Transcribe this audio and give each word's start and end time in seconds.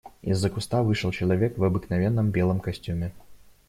Из-за 0.23 0.49
куста 0.49 0.81
вышел 0.81 1.11
человек 1.11 1.59
в 1.59 1.63
обыкновенном 1.63 2.31
белом 2.31 2.59
костюме. 2.59 3.11